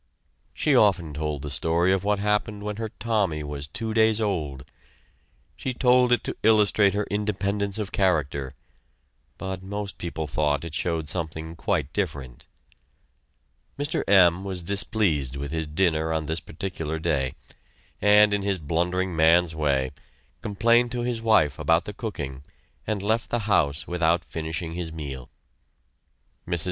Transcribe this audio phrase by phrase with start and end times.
[0.55, 4.65] She often told the story of what happened when her Tommy was two days old.
[5.55, 8.55] She told it to illustrate her independence of character,
[9.37, 12.47] but most people thought it showed something quite different.
[13.77, 14.03] Mr.
[14.07, 14.43] M.
[14.43, 17.35] was displeased with his dinner on this particular day,
[18.01, 19.91] and, in his blundering man's way,
[20.41, 22.41] complained to his wife about the cooking
[22.87, 25.29] and left the house without finishing his meal.
[26.47, 26.59] Mrs.